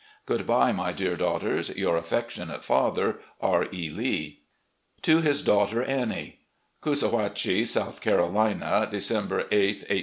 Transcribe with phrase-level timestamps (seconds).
[0.25, 3.67] Good bye, my dear daughters." Yoxu affectionate father, "R.
[3.71, 3.91] E.
[3.91, 4.39] Lee."
[5.03, 6.39] To his daughter Annie:"
[6.81, 9.99] Coosa WHATCH iE, South Carolina, "December 8, i86i.